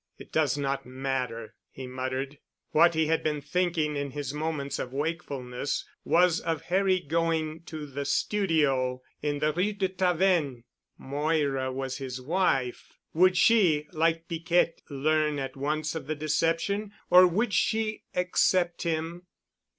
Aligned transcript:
"It 0.17 0.31
does 0.31 0.57
not 0.57 0.83
matter," 0.83 1.53
he 1.69 1.85
muttered. 1.85 2.39
What 2.71 2.95
he 2.95 3.05
had 3.05 3.21
been 3.21 3.39
thinking 3.39 3.95
in 3.95 4.09
his 4.09 4.33
moments 4.33 4.79
of 4.79 4.91
wakefulness 4.93 5.85
was 6.03 6.39
of 6.39 6.63
Harry 6.63 6.99
going 6.99 7.61
to 7.65 7.85
the 7.85 8.05
studio 8.05 9.03
in 9.21 9.37
the 9.37 9.53
Rue 9.53 9.73
de 9.73 9.89
Tavennes. 9.89 10.63
Moira 10.97 11.71
was 11.71 11.99
his 11.99 12.19
wife. 12.19 12.93
Would 13.13 13.37
she, 13.37 13.85
like 13.91 14.27
Piquette, 14.27 14.81
learn 14.89 15.37
at 15.37 15.55
once 15.55 15.93
of 15.93 16.07
the 16.07 16.15
deception? 16.15 16.93
Or 17.11 17.27
would 17.27 17.53
she 17.53 18.01
accept 18.15 18.81
him...? 18.81 19.27